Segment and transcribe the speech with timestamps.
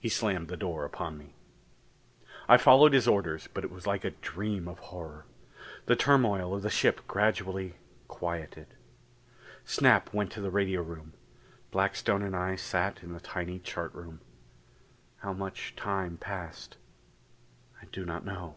[0.00, 1.34] He slammed the door upon me.
[2.48, 5.26] I followed his orders but it was like a dream of horror.
[5.84, 7.74] The turmoil of the ship gradually
[8.08, 8.68] quieted.
[9.66, 11.12] Snap went to the radio room;
[11.70, 14.22] Blackstone and I sat in the tiny chart room;
[15.18, 16.78] how much time passed,
[17.82, 18.56] I do not know.